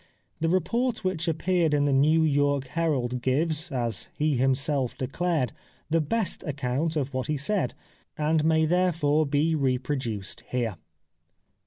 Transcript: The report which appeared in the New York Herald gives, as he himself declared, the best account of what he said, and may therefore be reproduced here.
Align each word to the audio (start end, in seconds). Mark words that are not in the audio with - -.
The 0.39 0.49
report 0.49 1.03
which 1.03 1.27
appeared 1.27 1.75
in 1.75 1.85
the 1.85 1.93
New 1.93 2.23
York 2.23 2.65
Herald 2.69 3.21
gives, 3.21 3.71
as 3.71 4.09
he 4.15 4.35
himself 4.35 4.97
declared, 4.97 5.53
the 5.91 6.01
best 6.01 6.43
account 6.45 6.95
of 6.95 7.13
what 7.13 7.27
he 7.27 7.37
said, 7.37 7.75
and 8.17 8.43
may 8.43 8.65
therefore 8.65 9.27
be 9.27 9.53
reproduced 9.53 10.41
here. 10.49 10.77